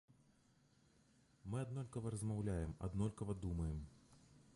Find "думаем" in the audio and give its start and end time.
3.45-3.77